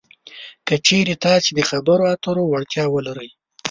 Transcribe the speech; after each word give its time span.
که 0.67 0.75
چېرې 0.87 1.15
تاسې 1.25 1.49
د 1.53 1.59
خبرو 1.69 2.03
اترو 2.13 2.43
وړتیا 2.47 2.85
ولرئ 2.89 3.29